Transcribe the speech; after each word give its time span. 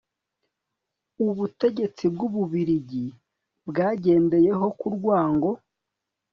ubutegetsi 1.27 2.03
bw'ububiligi 2.13 3.05
bwagendeyeho 3.67 4.65
ku 4.79 4.87
rwango 4.95 5.49